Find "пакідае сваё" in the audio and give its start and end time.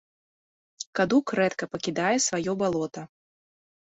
1.75-2.51